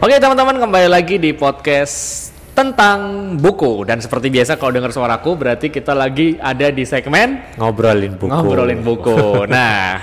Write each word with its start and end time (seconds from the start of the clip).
Oke 0.00 0.16
teman-teman 0.16 0.56
kembali 0.56 0.88
lagi 0.88 1.20
di 1.20 1.36
podcast 1.36 2.28
tentang 2.56 3.32
buku 3.36 3.84
dan 3.84 4.00
seperti 4.00 4.32
biasa 4.32 4.56
kalau 4.56 4.72
dengar 4.72 4.88
suaraku 4.90 5.36
berarti 5.36 5.68
kita 5.68 5.92
lagi 5.92 6.40
ada 6.40 6.72
di 6.72 6.88
segmen 6.88 7.40
Ngobrolin 7.60 8.16
buku. 8.16 8.32
ngobrolin 8.32 8.80
buku. 8.80 9.44
Nah, 9.44 10.00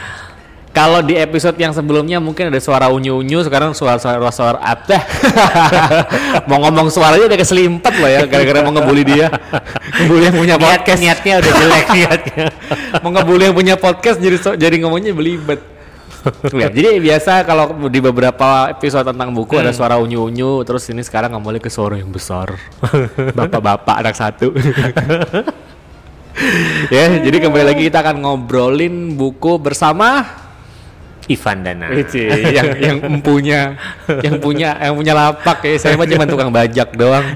kalau 0.70 1.02
di 1.02 1.18
episode 1.18 1.58
yang 1.58 1.74
sebelumnya 1.74 2.22
mungkin 2.22 2.54
ada 2.54 2.62
suara 2.62 2.94
unyu-unyu, 2.94 3.42
sekarang 3.42 3.74
suara-suara 3.74 4.22
suara 4.30 4.62
apa? 4.62 5.02
mau 6.50 6.62
ngomong 6.62 6.94
suaranya 6.94 7.26
udah 7.26 7.40
keselimpet 7.42 7.94
loh 7.98 8.10
ya 8.10 8.22
gara-gara 8.30 8.62
mau 8.62 8.74
ngebully 8.78 9.02
dia. 9.02 9.34
ngebully 9.98 10.24
yang 10.30 10.38
punya 10.38 10.56
Niat, 10.56 10.66
podcast. 10.78 11.00
niatnya 11.02 11.34
udah 11.42 11.52
jelek 11.58 11.86
niatnya. 11.90 12.46
mau 13.02 13.10
ngebully 13.18 13.44
yang 13.50 13.58
punya 13.58 13.76
podcast 13.76 14.22
jadi 14.22 14.38
jadi 14.62 14.76
ngomongnya 14.86 15.18
belibet. 15.18 15.58
Ya, 16.52 16.68
jadi 16.68 17.00
biasa 17.00 17.48
kalau 17.48 17.72
di 17.88 18.00
beberapa 18.04 18.68
episode 18.68 19.08
tentang 19.08 19.32
buku 19.32 19.56
ada 19.56 19.72
suara 19.72 19.96
unyu-unyu, 20.02 20.64
terus 20.68 20.84
ini 20.92 21.00
sekarang 21.06 21.32
kembali 21.32 21.64
ke 21.64 21.72
suara 21.72 21.96
yang 21.96 22.12
besar. 22.12 22.58
Bapak-bapak 23.38 23.96
anak 24.04 24.16
satu. 24.18 24.52
ya, 26.96 27.06
jadi 27.22 27.38
kembali 27.48 27.64
lagi 27.64 27.82
kita 27.88 28.04
akan 28.04 28.24
ngobrolin 28.24 29.16
buku 29.16 29.56
bersama 29.62 30.26
Ivan 31.28 31.58
Dana. 31.64 31.88
Yang 31.92 32.68
yang 32.80 32.98
punya 33.20 33.76
yang 34.24 34.36
punya 34.40 34.70
yang 34.80 34.96
punya 34.96 35.14
lapak 35.16 35.60
ya. 35.64 35.76
Saya 35.80 36.00
mah 36.00 36.08
cuma 36.08 36.24
tukang 36.28 36.52
bajak 36.52 36.96
doang. 36.96 37.36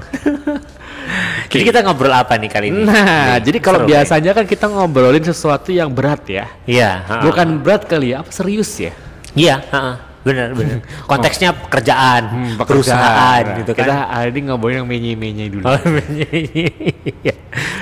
Jadi 1.52 1.62
kita 1.68 1.80
ngobrol 1.84 2.12
apa 2.12 2.36
nih 2.40 2.50
kali 2.50 2.66
ini? 2.72 2.80
Nah, 2.88 3.36
Nih, 3.36 3.44
jadi 3.44 3.58
kalau 3.60 3.84
biasanya 3.84 4.32
kan 4.32 4.44
kita 4.48 4.66
ngobrolin 4.72 5.20
sesuatu 5.20 5.68
yang 5.68 5.92
berat 5.92 6.24
ya. 6.24 6.46
Iya. 6.64 7.04
ha-ha. 7.04 7.24
Bukan 7.28 7.60
berat 7.60 7.84
kali 7.84 8.16
ya, 8.16 8.24
apa 8.24 8.30
serius 8.32 8.72
ya? 8.80 8.92
Iya. 9.36 9.60
ha-ha. 9.68 10.11
Bener 10.22 10.54
bener. 10.54 10.78
Konteksnya 11.10 11.50
pekerjaan, 11.50 12.54
perusahaan 12.62 13.42
gitu 13.58 13.74
kan. 13.74 13.86
Kita 13.86 13.96
hari 14.06 14.30
ini 14.30 14.40
ngobrolin 14.50 14.82
yang 14.82 14.88
menye-menye 14.88 15.46
dulu. 15.50 15.64
Oh. 15.66 15.78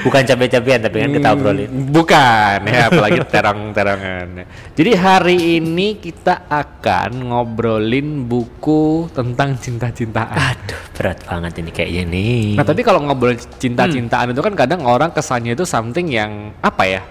Bukan 0.00 0.22
capek-capean 0.24 0.80
tapi 0.80 0.96
kan 1.04 1.10
kita 1.12 1.28
obrolin. 1.36 1.68
Hmm, 1.68 1.92
Bukan 1.92 2.58
ya, 2.66 2.88
apalagi 2.88 3.20
terang-terangan. 3.34 4.28
Jadi 4.72 4.90
hari 4.96 5.36
ini 5.60 6.00
kita 6.00 6.48
akan 6.48 7.30
ngobrolin 7.30 8.24
buku 8.24 9.12
tentang 9.12 9.60
cinta-cintaan. 9.60 10.32
Aduh, 10.56 10.80
berat 10.96 11.20
banget 11.28 11.52
ini 11.60 11.70
kayaknya 11.70 12.02
nih. 12.08 12.56
Nah, 12.56 12.64
tapi 12.64 12.80
kalau 12.80 13.04
ngobrol 13.04 13.36
cinta-cintaan 13.36 14.32
itu 14.32 14.40
kan 14.40 14.56
kadang 14.56 14.88
orang 14.88 15.12
kesannya 15.12 15.52
itu 15.52 15.68
something 15.68 16.08
yang 16.08 16.56
apa 16.64 16.84
ya? 16.88 17.02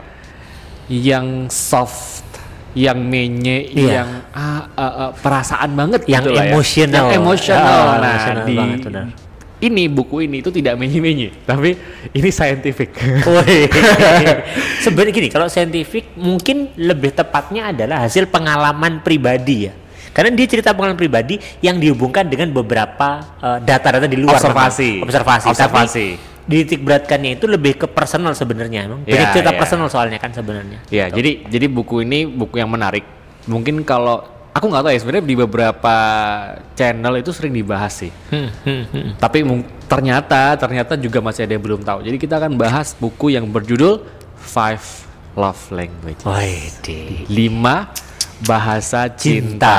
Yang 0.89 1.53
soft, 1.53 2.25
yang 2.79 2.99
menye, 3.03 3.67
Iya. 3.75 3.91
yang 3.99 4.09
ah, 4.31 4.63
ah, 4.71 4.83
ah, 4.87 5.11
perasaan 5.11 5.75
banget 5.75 6.07
Yang 6.07 6.23
gitu 6.23 6.29
lah 6.31 6.43
ya. 6.47 6.51
emosional. 6.55 6.95
Yang 6.95 7.09
emosional. 7.19 7.67
Ah, 7.67 7.95
nah, 7.99 8.07
emosional 8.15 8.45
di 8.47 8.55
banget, 8.55 8.79
benar. 8.87 9.05
ini 9.59 9.83
buku 9.91 10.15
ini 10.23 10.39
itu 10.39 10.49
tidak 10.49 10.79
menye-menye, 10.79 11.43
tapi 11.43 11.75
ini 12.15 12.29
scientific. 12.31 12.95
Sebenarnya 14.83 15.11
gini, 15.11 15.27
kalau 15.27 15.51
saintifik 15.51 16.15
mungkin 16.15 16.71
lebih 16.79 17.11
tepatnya 17.11 17.75
adalah 17.75 18.07
hasil 18.07 18.31
pengalaman 18.31 19.03
pribadi 19.03 19.67
ya. 19.67 19.73
Karena 20.09 20.33
dia 20.33 20.47
cerita 20.47 20.73
pengalaman 20.73 20.97
pribadi 20.97 21.37
yang 21.59 21.77
dihubungkan 21.77 22.25
dengan 22.25 22.49
beberapa 22.49 23.19
eh, 23.39 23.59
data-data 23.61 24.07
di 24.07 24.17
luar 24.17 24.39
Observasi. 24.39 25.03
observasi. 25.03 25.47
Observasi. 25.51 26.07
Tapi 26.15 26.38
dititik 26.49 26.81
beratkannya 26.81 27.37
itu 27.37 27.45
lebih 27.45 27.77
ke 27.77 27.85
personal 27.85 28.33
sebenarnya 28.33 28.89
emang. 28.89 29.05
Banyak 29.05 29.21
Ya, 29.21 29.29
cerita 29.29 29.53
ya. 29.53 29.59
personal 29.61 29.85
soalnya 29.87 30.17
kan 30.17 30.33
sebenarnya. 30.33 30.81
Ya, 30.89 31.05
Gitu. 31.07 31.21
jadi 31.21 31.31
jadi 31.45 31.65
buku 31.69 32.01
ini 32.01 32.25
buku 32.25 32.57
yang 32.57 32.73
menarik. 32.73 33.05
Mungkin 33.45 33.85
kalau 33.85 34.25
aku 34.49 34.65
nggak 34.65 34.81
tahu 34.81 34.91
ya 34.91 34.99
sebenarnya 34.99 35.25
di 35.25 35.35
beberapa 35.37 35.95
channel 36.73 37.21
itu 37.21 37.29
sering 37.29 37.53
dibahas 37.53 37.93
sih. 37.93 38.09
Hmm, 38.33 38.49
hmm, 38.65 38.83
hmm. 38.89 39.09
Tapi 39.21 39.45
ternyata 39.85 40.57
ternyata 40.57 40.97
juga 40.97 41.21
masih 41.21 41.45
ada 41.45 41.53
yang 41.53 41.61
belum 41.61 41.81
tahu. 41.85 42.01
Jadi 42.01 42.17
kita 42.17 42.41
akan 42.41 42.57
bahas 42.57 42.97
buku 42.97 43.29
yang 43.29 43.45
berjudul 43.45 44.01
Five 44.35 45.05
Love 45.37 45.69
Language. 45.69 46.25
Waduh. 46.25 47.29
Lima 47.29 47.93
bahasa 48.41 49.05
Cinta. 49.11 49.69
cinta. 49.69 49.77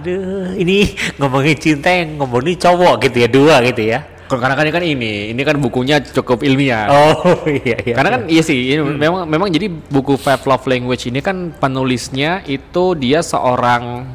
Aduh, 0.00 0.54
ini 0.56 0.94
ngomongin 1.20 1.56
cinta 1.58 1.92
yang 1.92 2.16
ngomongin 2.16 2.56
cowok 2.56 3.04
gitu 3.04 3.16
ya, 3.20 3.28
dua 3.28 3.54
gitu 3.66 3.82
ya. 3.84 4.00
Karena 4.26 4.54
kan 4.58 4.64
ini 4.66 4.74
kan 4.74 4.84
ini, 4.84 5.12
ini 5.30 5.42
kan 5.46 5.56
bukunya 5.62 6.02
cukup 6.02 6.42
ilmiah. 6.42 6.90
Oh, 6.90 7.42
iya 7.66 7.78
iya. 7.82 7.94
Karena 7.94 8.10
kan 8.18 8.22
iya. 8.26 8.42
sih, 8.42 8.74
ini 8.74 8.82
memang 8.82 9.26
memang 9.26 9.48
jadi 9.50 9.70
buku 9.70 10.18
Five 10.18 10.42
Love 10.42 10.66
Language 10.66 11.08
ini 11.08 11.22
kan 11.22 11.54
penulisnya 11.54 12.42
itu 12.46 12.98
dia 12.98 13.22
seorang 13.22 14.06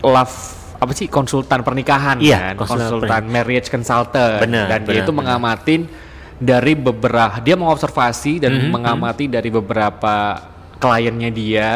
love 0.00 0.36
apa 0.80 0.96
sih 0.96 1.12
konsultan 1.12 1.60
pernikahan 1.60 2.16
Iya, 2.24 2.56
kan, 2.56 2.64
konsultan 2.64 2.88
konsultan 3.04 3.22
marriage 3.28 3.68
consultant. 3.68 4.40
Benar, 4.40 4.66
dan 4.68 4.80
dia 4.84 4.92
benar, 4.96 5.04
itu 5.04 5.12
mengamatin 5.12 5.80
dari 6.40 6.72
beberapa 6.72 7.36
dia 7.44 7.52
mengobservasi 7.52 8.40
dan 8.40 8.56
Mhm, 8.56 8.72
mengamati 8.72 9.28
dari 9.28 9.52
beberapa 9.52 10.40
kliennya 10.80 11.28
dia 11.28 11.70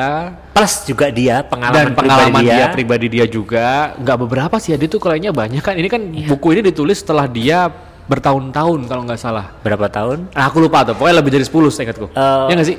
plus 0.50 0.88
juga 0.88 1.12
dia 1.12 1.44
dan 1.44 1.50
pengalaman, 1.52 1.92
pengalaman 1.92 2.40
pribadi 2.40 2.46
dia 2.48 2.64
pribadi 2.72 3.06
dia 3.12 3.26
juga 3.28 3.92
nggak 4.00 4.16
beberapa 4.18 4.56
sih 4.56 4.72
dia 4.74 4.88
tuh 4.88 4.98
kliennya 4.98 5.30
banyak 5.30 5.60
kan 5.60 5.76
ini 5.76 5.86
kan 5.86 6.00
Iya. 6.00 6.26
buku 6.26 6.56
ini 6.56 6.64
ditulis 6.64 6.98
setelah 6.98 7.28
dia 7.28 7.68
bertahun-tahun 8.04 8.80
kalau 8.84 9.02
nggak 9.04 9.16
salah 9.16 9.48
berapa 9.60 9.88
tahun? 9.88 10.28
Nah, 10.28 10.44
aku 10.44 10.60
lupa 10.60 10.84
tuh, 10.84 10.92
pokoknya 10.92 11.24
lebih 11.24 11.32
dari 11.32 11.44
10 11.44 11.72
seingatku. 11.72 12.12
Eh, 12.12 12.44
ya 12.48 12.52
nggak 12.52 12.68
sih? 12.68 12.76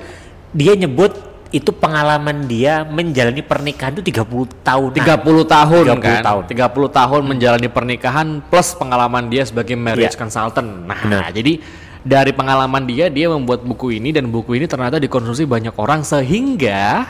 Dia 0.53 0.77
nyebut 0.77 1.17
itu 1.49 1.73
pengalaman 1.73 2.45
dia 2.45 2.85
menjalani 2.85 3.41
pernikahan 3.41 3.97
itu 3.97 4.05
30 4.05 4.21
tahun. 4.61 4.89
30 4.93 5.45
tahun 5.47 5.83
30 5.87 5.97
kan? 5.97 6.21
tahun. 6.21 6.43
30 6.45 6.89
tahun 6.93 7.21
menjalani 7.25 7.69
pernikahan 7.69 8.27
plus 8.43 8.77
pengalaman 8.77 9.25
dia 9.25 9.49
sebagai 9.49 9.73
marriage 9.73 10.13
Iya. 10.13 10.21
consultant. 10.21 10.69
Nah, 10.85 10.99
Benar. 11.01 11.33
jadi 11.33 11.57
dari 12.05 12.31
pengalaman 12.31 12.85
dia 12.85 13.09
dia 13.09 13.25
membuat 13.25 13.65
buku 13.65 13.97
ini 13.97 14.13
dan 14.13 14.29
buku 14.29 14.55
ini 14.55 14.69
ternyata 14.69 15.01
dikonsumsi 15.01 15.43
banyak 15.43 15.73
orang 15.73 16.05
sehingga 16.05 17.09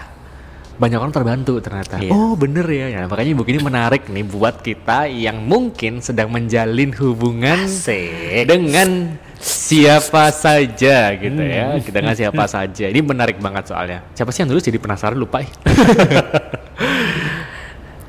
banyak 0.75 0.99
orang 0.99 1.11
terbantu 1.11 1.59
ternyata. 1.59 1.99
Iya. 1.99 2.11
Oh, 2.11 2.35
bener 2.35 2.67
ya. 2.67 2.87
Ya, 2.91 3.01
makanya 3.07 3.31
buku 3.31 3.55
ini 3.55 3.63
menarik 3.63 4.07
nih 4.07 4.23
buat 4.23 4.59
kita 4.59 5.07
yang 5.07 5.39
mungkin 5.39 6.03
sedang 6.03 6.27
menjalin 6.27 6.91
hubungan 6.95 7.63
Asik. 7.63 8.43
dengan 8.43 9.15
siapa 9.35 10.33
saja 10.33 11.13
gitu 11.13 11.37
ya 11.37 11.77
Hmm. 11.77 11.83
kita 11.83 12.01
nggak 12.01 12.17
siapa 12.17 12.43
saja 12.55 12.85
ini 12.89 12.97
menarik 12.97 13.37
banget 13.37 13.69
soalnya 13.69 14.01
siapa 14.11 14.33
sih 14.33 14.41
yang 14.41 14.49
dulu 14.49 14.59
jadi 14.59 14.75
penasaran 14.75 15.15
lupa 15.15 15.43
ih. 15.43 15.51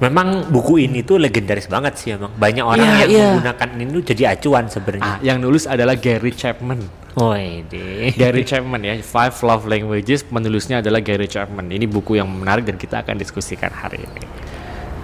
Memang 0.07 0.27
buku 0.47 0.81
ini 0.81 1.03
tuh 1.03 1.19
legendaris 1.19 1.67
banget 1.67 1.95
sih 1.97 2.09
emang. 2.13 2.31
Banyak 2.33 2.63
orang 2.63 2.79
Iya, 2.81 2.95
yang 2.97 3.11
iya. 3.11 3.27
menggunakan 3.33 3.69
ini 3.75 3.91
tuh 3.93 4.05
jadi 4.07 4.23
acuan 4.31 4.65
ah, 4.65 4.71
sebenarnya. 4.71 5.13
yang 5.21 5.37
nulis 5.37 5.67
adalah 5.67 5.95
Gary 5.95 6.31
Chapman 6.31 6.79
Woi, 7.13 7.65
deh. 7.65 8.13
Gary 8.13 8.45
Chapman 8.45 8.81
ya 8.81 8.95
Five 8.99 9.35
Love 9.41 9.65
Languages 9.65 10.21
penulisnya 10.23 10.79
adalah 10.79 11.01
Gary 11.01 11.25
Chapman 11.25 11.67
ini 11.69 11.85
buku 11.85 12.15
yang 12.15 12.29
menarik 12.29 12.63
dan 12.63 12.77
kita 12.77 13.01
akan 13.01 13.17
diskusikan 13.17 13.71
hari 13.71 14.01
ini 14.01 14.23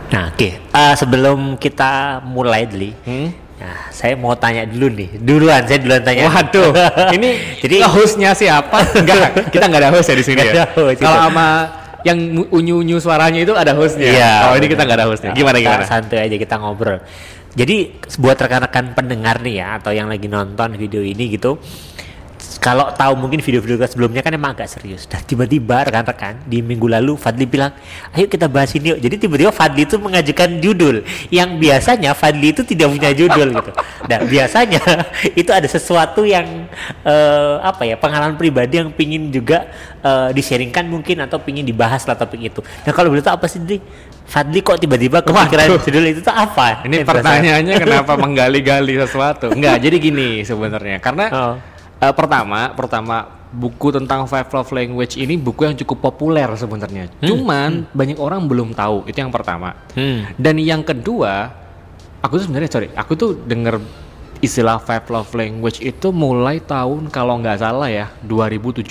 Nah, 0.09 0.29
oke. 0.29 0.49
Eh, 0.61 0.95
sebelum 0.95 1.57
kita 1.57 2.21
mulai 2.21 2.69
dulu, 2.69 2.93
Hmm? 3.01 3.33
nah, 3.57 3.89
saya 3.89 4.13
mau 4.13 4.37
tanya 4.37 4.69
dulu 4.69 4.93
nih. 4.93 5.09
Duluan, 5.17 5.65
saya 5.65 5.81
duluan 5.81 6.05
tanya. 6.05 6.29
Waduh, 6.29 6.69
ini 7.17 7.57
Jadi- 7.59 7.81
hostnya 7.81 8.31
siapa? 8.33 8.77
Enggak, 8.93 9.49
kita 9.49 9.65
nggak 9.65 9.81
ada 9.81 9.91
host 9.91 10.13
ya 10.13 10.17
di 10.17 10.21
sini 10.23 10.45
ya. 10.45 10.69
Kalau 10.69 10.93
kita- 10.93 11.17
sama 11.17 11.49
yang 12.03 12.19
unyu-unyu 12.51 12.99
suaranya 12.99 13.41
itu 13.43 13.55
ada 13.55 13.73
hostnya. 13.75 14.11
Iya. 14.11 14.33
Oh 14.51 14.55
ini 14.59 14.67
kita 14.71 14.83
nggak 14.87 14.99
ada 14.99 15.07
hostnya. 15.09 15.33
Gimana 15.35 15.59
Kita 15.59 15.71
gimana? 15.71 15.85
Santai 15.87 16.19
aja 16.27 16.37
kita 16.39 16.55
ngobrol. 16.59 16.99
Jadi 17.53 18.01
buat 18.17 18.41
rekan-rekan 18.41 18.97
pendengar 18.97 19.45
nih 19.45 19.61
ya 19.61 19.77
atau 19.77 19.93
yang 19.93 20.09
lagi 20.09 20.25
nonton 20.27 20.73
video 20.81 21.05
ini 21.05 21.37
gitu. 21.37 21.61
Kalau 22.63 22.95
tahu 22.95 23.19
mungkin 23.19 23.43
video-video 23.43 23.75
kita 23.75 23.91
sebelumnya 23.91 24.23
kan 24.23 24.31
emang 24.39 24.55
agak 24.55 24.71
serius. 24.71 25.11
Dan 25.11 25.19
tiba-tiba 25.27 25.83
rekan-rekan 25.83 26.47
di 26.47 26.63
minggu 26.63 26.87
lalu 26.87 27.19
Fadli 27.19 27.43
bilang, 27.43 27.75
"Ayo 28.15 28.31
kita 28.31 28.47
bahas 28.47 28.71
ini 28.79 28.95
yuk." 28.95 29.03
Jadi 29.03 29.27
tiba-tiba 29.27 29.51
Fadli 29.51 29.83
itu 29.83 29.99
mengajukan 29.99 30.63
judul 30.63 31.03
yang 31.35 31.59
biasanya 31.59 32.15
Fadli 32.15 32.55
itu 32.55 32.63
tidak 32.63 32.95
punya 32.95 33.11
judul 33.11 33.51
gitu. 33.51 33.73
Dan 34.07 34.31
biasanya 34.31 34.79
itu 35.41 35.51
ada 35.51 35.67
sesuatu 35.67 36.23
yang 36.23 36.71
eh, 37.03 37.55
apa 37.67 37.83
ya 37.83 37.99
pengalaman 37.99 38.39
pribadi 38.39 38.79
yang 38.79 38.95
pingin 38.95 39.35
juga 39.35 39.67
eh, 39.99 40.31
disaringkan 40.31 40.87
mungkin 40.87 41.19
atau 41.27 41.43
pingin 41.43 41.67
dibahas 41.67 42.07
lah 42.07 42.15
topik 42.15 42.47
itu. 42.47 42.63
Nah 42.87 42.95
kalau 42.95 43.11
boleh 43.11 43.27
tahu 43.27 43.43
apa 43.43 43.51
sih? 43.51 43.59
Fadli 44.23 44.63
kok 44.63 44.79
tiba-tiba 44.79 45.19
kepikiran 45.19 45.67
Waduh. 45.67 45.83
judul 45.83 46.05
itu 46.15 46.21
tuh 46.23 46.31
apa? 46.31 46.87
Ini 46.87 47.03
pertanyaannya 47.03 47.75
kenapa 47.75 48.15
menggali-gali 48.23 48.95
sesuatu? 49.03 49.51
Enggak, 49.51 49.83
jadi 49.83 49.97
gini 49.99 50.47
sebenarnya. 50.47 51.03
Karena 51.03 51.27
Oh. 51.33 51.55
Eh, 52.03 52.15
pertama, 52.15 52.75
pertama 52.75 53.17
buku 53.53 53.93
tentang 53.93 54.25
Five 54.25 54.49
Love 54.49 54.73
Language 54.73 55.15
ini 55.21 55.37
buku 55.37 55.69
yang 55.69 55.77
cukup 55.77 56.11
populer 56.11 56.49
sebenarnya. 56.57 57.13
Cuman 57.21 57.87
banyak 57.93 58.19
orang 58.19 58.49
belum 58.49 58.73
tahu. 58.73 59.07
Itu 59.07 59.21
yang 59.21 59.31
pertama. 59.31 59.77
Hmm. 59.93 60.33
Dan 60.41 60.57
yang 60.59 60.81
kedua, 60.81 61.53
aku 62.25 62.41
tuh 62.41 62.45
sebenarnya 62.49 62.71
sorry, 62.73 62.89
aku 62.97 63.13
tuh 63.15 63.31
denger 63.45 63.79
istilah 64.43 64.83
Five 64.83 65.07
Love 65.07 65.33
Language 65.39 65.79
itu 65.85 66.11
mulai 66.11 66.59
tahun 66.59 67.13
kalau 67.13 67.39
nggak 67.39 67.63
salah 67.63 67.87
ya 67.87 68.11
2017. 68.27 68.91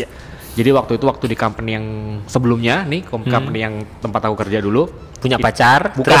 Iya. 0.00 0.08
Jadi 0.56 0.72
waktu 0.72 0.92
itu 0.96 1.04
waktu 1.04 1.24
di 1.28 1.36
company 1.36 1.70
yang 1.76 1.86
sebelumnya 2.24 2.82
nih, 2.82 3.04
kom- 3.04 3.28
company 3.28 3.60
yang 3.60 3.74
tempat 4.00 4.24
aku 4.24 4.36
kerja 4.40 4.58
dulu, 4.58 4.88
Punya 5.16 5.40
pacar? 5.40 5.96
Bukan. 5.96 6.12
Terus, 6.12 6.20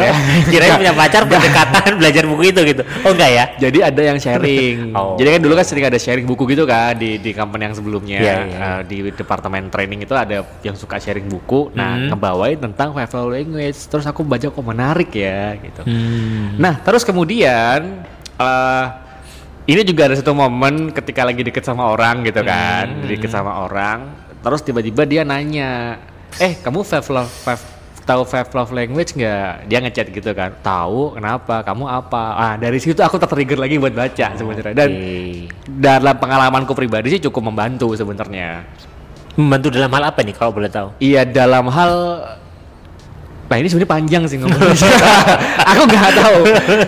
oh, 0.00 0.16
kirain 0.48 0.72
punya 0.80 0.94
pacar 0.96 1.28
berdekatan 1.28 1.90
belajar 2.00 2.24
buku 2.24 2.42
itu 2.48 2.60
gitu. 2.64 2.82
Oh 3.04 3.12
enggak 3.12 3.30
ya? 3.30 3.44
Jadi 3.60 3.78
ada 3.84 4.02
yang 4.02 4.18
sharing. 4.18 4.76
Oh. 4.96 5.12
Jadi 5.20 5.36
kan 5.36 5.40
dulu 5.44 5.54
kan 5.54 5.66
sering 5.68 5.84
ada 5.84 5.98
sharing 6.00 6.24
buku 6.24 6.48
gitu 6.48 6.64
kan 6.64 6.96
di 6.96 7.20
di 7.20 7.36
company 7.36 7.68
yang 7.68 7.76
sebelumnya 7.76 8.16
Iya, 8.16 8.34
iya. 8.40 8.56
Eh, 8.56 8.80
di 8.88 8.96
departemen 9.12 9.68
training 9.68 10.08
itu 10.08 10.14
ada 10.16 10.40
yang 10.64 10.72
suka 10.72 10.96
sharing 10.96 11.28
buku. 11.28 11.68
Nah, 11.76 12.00
Hmm. 12.00 12.08
ngebawain 12.12 12.56
tentang 12.56 12.96
five 12.96 13.12
love 13.12 13.30
language. 13.30 13.76
Terus 13.76 14.08
aku 14.08 14.24
baca 14.24 14.48
kok 14.48 14.64
menarik 14.64 15.12
ya 15.12 15.52
gitu. 15.60 15.84
Hmm. 15.84 16.56
Nah, 16.56 16.80
terus 16.80 17.04
kemudian 17.04 18.00
eh 18.36 18.84
ini 19.66 19.82
juga 19.82 20.06
ada 20.06 20.14
satu 20.14 20.30
momen 20.30 20.94
ketika 20.94 21.26
lagi 21.26 21.42
deket 21.42 21.66
sama 21.66 21.90
orang 21.90 22.22
gitu 22.22 22.40
kan, 22.40 22.86
Hmm. 22.86 23.06
deket 23.06 23.30
sama 23.30 23.66
orang, 23.66 24.14
terus 24.40 24.62
tiba-tiba 24.62 25.02
dia 25.02 25.22
nanya, 25.26 25.98
eh 26.38 26.54
kamu 26.54 26.86
five 26.86 27.06
love 27.10 27.32
five 27.42 27.58
tahu 28.06 28.22
five 28.22 28.46
love 28.54 28.70
language 28.70 29.18
nggak? 29.18 29.66
Dia 29.66 29.82
ngechat 29.82 30.06
gitu 30.14 30.30
kan, 30.30 30.54
tahu 30.62 31.18
kenapa? 31.18 31.66
Kamu 31.66 31.90
apa? 31.90 32.24
Ah 32.38 32.54
dari 32.54 32.78
situ 32.78 33.02
aku 33.02 33.18
tertrigger 33.18 33.58
lagi 33.58 33.82
buat 33.82 33.90
baca 33.90 34.26
sebenarnya. 34.38 34.70
Dan 34.78 34.90
Oke. 34.94 35.50
dalam 35.66 36.14
pengalamanku 36.14 36.70
pribadi 36.70 37.18
sih 37.18 37.22
cukup 37.26 37.50
membantu 37.50 37.98
sebenarnya. 37.98 38.62
Membantu 39.34 39.74
dalam 39.74 39.90
hal 39.90 40.14
apa 40.14 40.22
nih 40.22 40.34
kalau 40.38 40.54
boleh 40.54 40.70
tahu? 40.70 40.88
Iya 41.02 41.26
dalam 41.26 41.66
hal 41.66 41.92
Nah 43.46 43.56
ini 43.56 43.66
sebenarnya 43.70 43.92
panjang 43.94 44.22
sih 44.26 44.36
ngomongnya. 44.38 44.74
aku 45.70 45.82
nggak 45.86 46.12
tahu. 46.14 46.38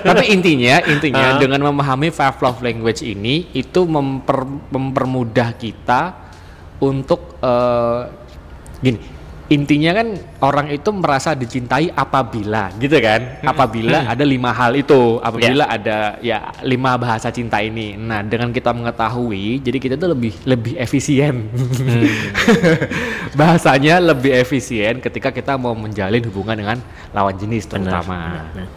Tapi 0.03 0.25
intinya, 0.31 0.83
intinya 0.87 1.27
Ah. 1.35 1.39
dengan 1.39 1.61
memahami 1.71 2.11
five 2.11 2.39
love 2.43 2.59
language 2.63 3.03
ini 3.03 3.51
itu 3.55 3.87
memper, 3.87 4.43
mempermudah 4.71 5.55
kita 5.55 6.19
untuk 6.83 7.39
eh, 7.39 8.01
gini. 8.83 9.18
Intinya 9.49 9.97
kan 9.97 10.13
orang 10.45 10.69
itu 10.69 10.93
merasa 10.93 11.33
dicintai 11.33 11.89
apabila, 11.97 12.69
gitu 12.77 13.01
kan? 13.01 13.41
Apabila 13.41 14.05
ada 14.05 14.21
lima 14.21 14.53
hal 14.53 14.77
itu, 14.77 15.17
apabila 15.25 15.65
ada 15.65 16.21
ya 16.21 16.53
lima 16.61 17.01
bahasa 17.01 17.33
cinta 17.33 17.57
ini. 17.65 17.97
Nah 17.97 18.21
dengan 18.21 18.53
kita 18.53 18.77
mengetahui, 18.77 19.65
jadi 19.65 19.79
kita 19.81 19.95
tuh 19.97 20.13
lebih 20.13 20.37
lebih 20.45 20.77
efisien. 20.77 21.49
Bahasanya 23.41 24.05
lebih 24.05 24.37
efisien 24.37 25.01
ketika 25.01 25.33
kita 25.33 25.57
mau 25.57 25.73
menjalin 25.73 26.29
hubungan 26.29 26.57
dengan 26.57 26.79
lawan 27.17 27.33
jenis 27.41 27.65
Benar, 27.73 28.05
terutama. 28.05 28.19
benar. 28.53 28.69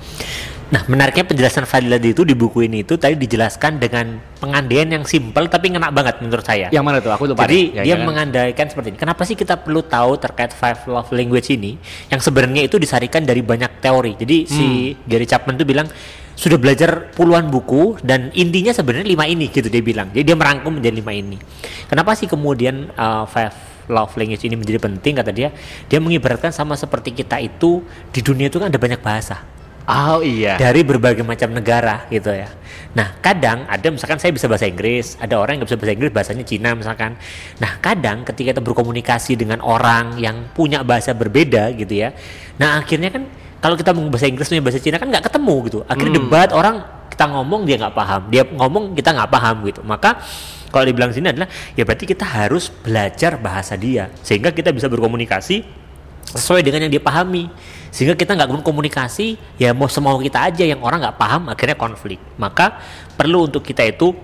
Nah, 0.71 0.87
menariknya 0.87 1.27
penjelasan 1.27 1.67
Fadiladi 1.67 2.15
itu 2.15 2.23
di 2.23 2.31
buku 2.31 2.63
ini 2.63 2.87
itu 2.87 2.95
tadi 2.95 3.19
dijelaskan 3.19 3.75
dengan 3.75 4.23
pengandaian 4.39 4.87
yang 4.87 5.03
simpel 5.03 5.51
tapi 5.51 5.67
ngena 5.75 5.91
banget 5.91 6.23
menurut 6.23 6.47
saya. 6.47 6.71
Yang 6.71 6.83
mana 6.87 6.97
tuh? 7.03 7.11
Aku 7.11 7.27
lupa. 7.27 7.43
Jadi. 7.43 7.75
Ya, 7.75 7.83
dia 7.83 7.95
ya. 7.99 8.07
mengandaikan 8.07 8.71
seperti 8.71 8.95
ini. 8.95 8.97
Kenapa 8.97 9.27
sih 9.27 9.35
kita 9.35 9.59
perlu 9.59 9.83
tahu 9.83 10.15
terkait 10.15 10.55
five 10.55 10.79
love 10.87 11.11
language 11.11 11.51
ini? 11.51 11.75
Yang 12.07 12.31
sebenarnya 12.31 12.71
itu 12.71 12.79
disarikan 12.79 13.27
dari 13.27 13.43
banyak 13.43 13.83
teori. 13.83 14.15
Jadi 14.15 14.37
si 14.47 14.65
Hmm. 14.95 15.03
Gary 15.11 15.27
Chapman 15.27 15.59
itu 15.59 15.67
bilang 15.67 15.91
sudah 16.39 16.55
belajar 16.55 17.11
puluhan 17.11 17.51
buku 17.51 17.99
dan 18.07 18.31
intinya 18.31 18.71
sebenarnya 18.71 19.11
lima 19.11 19.27
ini 19.27 19.51
gitu 19.51 19.67
dia 19.67 19.83
bilang. 19.83 20.07
Jadi 20.15 20.23
dia 20.23 20.37
merangkum 20.39 20.79
menjadi 20.79 20.95
lima 21.03 21.11
ini. 21.11 21.35
Kenapa 21.91 22.15
sih 22.15 22.31
kemudian 22.31 22.87
uh, 22.95 23.27
five 23.27 23.51
love 23.91 24.15
language 24.15 24.47
ini 24.47 24.55
menjadi 24.55 24.79
penting 24.79 25.19
kata 25.19 25.35
dia? 25.35 25.51
Dia 25.91 25.99
mengibaratkan 25.99 26.55
sama 26.55 26.79
seperti 26.79 27.11
kita 27.11 27.43
itu 27.43 27.83
di 28.15 28.23
dunia 28.23 28.47
itu 28.47 28.55
kan 28.55 28.71
ada 28.71 28.79
banyak 28.79 29.03
bahasa 29.03 29.43
Oh 29.91 30.23
iya. 30.23 30.55
dari 30.55 30.87
berbagai 30.87 31.19
macam 31.27 31.51
negara 31.51 32.07
gitu 32.07 32.31
ya. 32.31 32.47
Nah 32.95 33.19
kadang 33.19 33.67
ada 33.67 33.87
misalkan 33.91 34.23
saya 34.23 34.31
bisa 34.31 34.47
bahasa 34.47 34.63
Inggris, 34.63 35.19
ada 35.19 35.35
orang 35.35 35.59
yang 35.59 35.67
nggak 35.67 35.71
bisa 35.75 35.79
bahasa 35.83 35.93
Inggris, 35.99 36.11
bahasanya 36.15 36.45
Cina 36.47 36.69
misalkan. 36.71 37.19
Nah 37.59 37.75
kadang 37.83 38.23
ketika 38.23 38.55
kita 38.55 38.61
berkomunikasi 38.63 39.35
dengan 39.35 39.59
orang 39.59 40.15
yang 40.15 40.47
punya 40.55 40.79
bahasa 40.87 41.11
berbeda 41.11 41.75
gitu 41.75 42.07
ya, 42.07 42.15
nah 42.55 42.79
akhirnya 42.79 43.11
kan 43.11 43.27
kalau 43.59 43.75
kita 43.75 43.91
mau 43.91 44.07
bahasa 44.07 44.31
Inggris 44.31 44.47
punya 44.47 44.63
bahasa 44.63 44.79
Cina 44.79 44.95
kan 44.95 45.11
nggak 45.11 45.27
ketemu 45.27 45.55
gitu. 45.67 45.79
Akhirnya 45.91 46.13
debat 46.23 46.49
orang 46.55 46.75
kita 47.11 47.27
ngomong 47.27 47.61
dia 47.67 47.75
nggak 47.75 47.95
paham, 47.95 48.21
dia 48.31 48.43
ngomong 48.47 48.83
kita 48.95 49.09
nggak 49.11 49.29
paham 49.29 49.55
gitu. 49.67 49.83
Maka 49.83 50.23
kalau 50.71 50.87
dibilang 50.87 51.11
sini 51.11 51.35
adalah 51.35 51.51
ya 51.75 51.83
berarti 51.83 52.07
kita 52.07 52.23
harus 52.23 52.71
belajar 52.71 53.35
bahasa 53.35 53.75
dia 53.75 54.07
sehingga 54.23 54.55
kita 54.55 54.71
bisa 54.71 54.87
berkomunikasi 54.87 55.80
sesuai 56.25 56.61
dengan 56.63 56.87
yang 56.87 56.91
dia 56.93 57.03
pahami 57.03 57.49
sehingga 57.91 58.15
kita 58.15 58.37
nggak 58.39 58.63
komunikasi 58.63 59.35
ya 59.59 59.75
mau 59.75 59.91
semau 59.91 60.15
kita 60.21 60.47
aja 60.47 60.63
yang 60.63 60.79
orang 60.79 61.03
nggak 61.03 61.17
paham 61.19 61.51
akhirnya 61.51 61.75
konflik 61.75 62.21
maka 62.39 62.79
perlu 63.19 63.51
untuk 63.51 63.65
kita 63.65 63.83
itu 63.83 64.15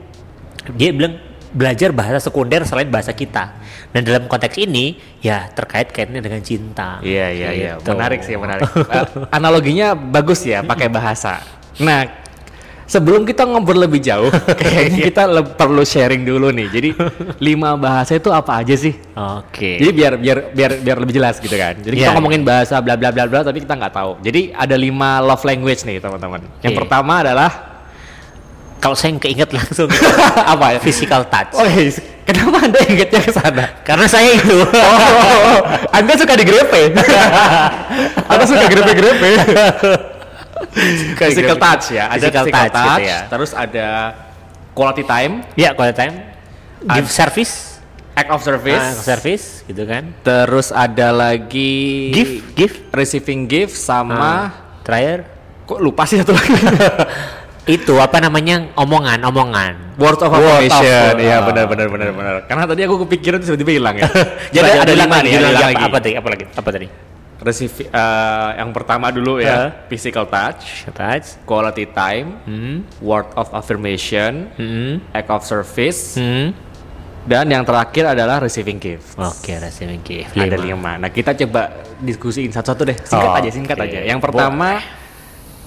dia 0.72 0.96
bilang 0.96 1.20
belajar 1.52 1.96
bahasa 1.96 2.20
sekunder 2.20 2.64
selain 2.68 2.88
bahasa 2.92 3.16
kita 3.16 3.56
dan 3.92 4.02
dalam 4.04 4.28
konteks 4.28 4.56
ini 4.60 5.00
ya 5.24 5.48
terkait 5.52 5.92
kaitnya 5.96 6.20
dengan 6.20 6.44
cinta 6.44 7.00
Iya 7.00 7.28
iya 7.32 7.50
iya. 7.56 7.72
Gitu. 7.80 7.92
Menarik 7.92 8.22
sih 8.24 8.36
menarik. 8.36 8.68
Eh, 8.68 9.06
analoginya 9.32 9.96
bagus 9.96 10.44
ya 10.44 10.62
pakai 10.62 10.92
bahasa. 10.92 11.40
Nah 11.80 12.27
sebelum 12.88 13.22
kita 13.22 13.44
ngobrol 13.44 13.84
lebih 13.84 14.00
jauh, 14.00 14.32
kayaknya 14.60 15.00
kita 15.06 15.24
le- 15.28 15.54
perlu 15.54 15.84
sharing 15.84 16.24
dulu 16.24 16.50
nih. 16.50 16.68
Jadi 16.68 16.90
lima 17.48 17.76
bahasa 17.76 18.16
itu 18.16 18.32
apa 18.32 18.58
aja 18.58 18.74
sih? 18.74 18.96
oke 19.14 19.72
Jadi 19.78 19.92
biar 19.92 20.14
biar 20.16 20.38
biar 20.50 20.72
biar 20.80 20.98
lebih 20.98 21.14
jelas 21.14 21.38
gitu 21.38 21.54
kan. 21.54 21.76
Jadi 21.76 21.94
kita 21.94 22.10
Iya, 22.10 22.16
ngomongin 22.16 22.42
bahasa 22.42 22.80
bla 22.80 22.96
bla 22.96 23.12
bla 23.12 23.28
bla 23.28 23.44
tapi 23.44 23.60
kita 23.60 23.76
nggak 23.76 23.94
tahu. 23.94 24.12
Jadi 24.20 24.50
ada 24.50 24.74
lima 24.74 25.20
love 25.20 25.44
language 25.44 25.84
nih 25.84 26.00
teman-teman. 26.00 26.42
Yang 26.60 26.74
Oke. 26.74 26.80
pertama 26.82 27.22
adalah 27.22 27.52
kalau 28.78 28.94
saya 28.94 29.12
keinget 29.18 29.50
langsung 29.50 29.90
apa 30.54 30.78
ya? 30.78 30.80
physical 30.80 31.26
touch 31.26 31.50
Oh, 31.54 31.66
iya. 31.66 31.90
kenapa 32.24 32.62
anda 32.62 32.78
ingetnya 32.86 33.20
ke 33.20 33.34
sana? 33.34 33.66
karena 33.82 34.06
saya 34.06 34.32
itu 34.32 34.54
Oh, 34.70 35.58
anda 35.90 36.14
suka 36.14 36.38
digrepe? 36.38 36.94
Anda 38.30 38.46
suka 38.46 38.70
grepe-grepe? 38.70 39.32
Physical 41.20 41.58
touch 41.58 41.86
ya, 41.94 42.06
ada 42.12 42.20
Physical 42.22 42.44
physical, 42.46 42.62
touch 42.62 42.76
touch, 42.76 43.00
gitu 43.00 43.10
ya. 43.10 43.20
terus 43.30 43.52
ada 43.54 43.88
quality 44.78 45.04
time, 45.04 45.34
ya 45.58 45.70
quality 45.74 45.98
time. 45.98 46.16
Give 46.86 47.10
service. 47.10 47.82
Act 48.18 48.34
of 48.34 48.42
service, 48.42 48.82
ah, 48.82 48.98
service 48.98 49.46
gitu 49.70 49.86
kan. 49.86 50.10
Terus 50.26 50.74
ada 50.74 51.14
lagi 51.14 52.10
give 52.10 52.34
give 52.58 52.76
receiving 52.90 53.46
gift 53.46 53.78
sama 53.78 54.18
ah, 54.18 54.46
terakhir 54.82 55.30
kok 55.70 55.78
lupa 55.78 56.02
sih 56.10 56.18
satu 56.18 56.34
lagi? 56.34 56.54
Itu 57.78 58.00
apa 58.02 58.18
namanya 58.18 58.74
omongan 58.74 59.22
omongan. 59.22 60.02
Word 60.02 60.18
of 60.24 60.34
affirmation, 60.34 61.14
iya 61.22 61.42
ah. 61.42 61.46
benar 61.46 61.70
benar 61.70 61.88
benar 61.94 62.10
benar. 62.10 62.34
Karena 62.50 62.64
tadi 62.66 62.82
aku 62.90 63.06
kepikiran 63.06 63.38
tiba-tiba 63.38 63.72
hilang 63.78 63.96
ya. 64.02 64.10
Jadi 64.56 64.70
ada 64.82 64.94
lima 64.98 65.18
nih, 65.22 65.32
ada 65.38 65.38
lima 65.38 65.52
lagi. 65.54 65.66
lagi. 65.78 65.84
apa 65.86 65.98
tadi 66.02 66.14
apa 66.18 66.28
lagi? 66.34 66.46
Apa 66.58 66.70
tadi 66.74 66.88
Receive, 67.38 67.86
eh, 67.86 68.50
yang 68.56 68.74
pertama 68.74 69.08
dulu 69.08 69.38
ya, 69.38 69.46
Ya. 69.46 69.86
physical 69.86 70.26
touch, 70.26 70.90
touch 70.90 71.38
quality 71.44 71.86
time, 71.86 72.42
hmm 72.44 72.82
word 72.98 73.30
of 73.34 73.46
affirmation, 73.52 74.50
hmm 74.54 75.06
act 75.12 75.30
of 75.30 75.42
service, 75.42 76.18
hmm 76.18 76.66
dan 77.24 77.44
yang 77.46 77.62
terakhir 77.62 78.08
adalah 78.08 78.40
receiving 78.40 78.80
gift. 78.80 79.14
oke 79.14 79.52
receiving 79.54 80.00
gift 80.00 80.32
Ada 80.32 80.56
lima. 80.56 80.66
lima. 80.66 80.92
Nah 80.98 81.10
kita 81.10 81.36
coba 81.36 81.70
diskusiin 82.00 82.50
satu-satu 82.50 82.82
deh. 82.86 82.98
Singkat 82.98 83.28
Oh, 83.28 83.38
aja, 83.38 83.50
singkat 83.52 83.76
oke. 83.76 83.86
aja. 83.86 84.00
Yang 84.02 84.20
pertama, 84.24 84.70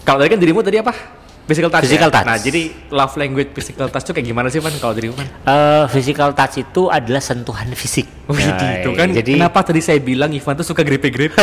kalau 0.03 0.19
tadi 0.19 0.31
kan 0.33 0.41
dirimu 0.41 0.61
tadi 0.61 0.81
apa? 0.81 1.20
Physical 1.51 1.67
touch. 1.67 1.83
Physical 1.91 2.11
ya? 2.11 2.15
touch. 2.15 2.27
Nah 2.31 2.39
jadi 2.39 2.63
love 2.95 3.15
language 3.19 3.51
physical 3.51 3.91
touch 3.91 4.07
itu 4.07 4.13
kayak 4.15 4.27
gimana 4.31 4.47
sih 4.55 4.63
man 4.63 4.71
kalau 4.79 4.95
dirimu 4.95 5.19
man? 5.19 5.27
Eh, 5.27 5.85
physical 5.91 6.31
touch 6.31 6.63
itu 6.63 6.87
adalah 6.87 7.19
sentuhan 7.19 7.67
fisik. 7.75 8.07
Wih, 8.31 8.47
Nah, 8.47 8.79
itu 8.79 8.91
kan. 8.95 9.09
Jadi 9.11 9.35
kenapa 9.35 9.67
tadi 9.67 9.83
saya 9.83 9.99
bilang 9.99 10.31
Ivan 10.31 10.55
tuh 10.55 10.67
suka 10.71 10.87
grepe-grepe? 10.87 11.35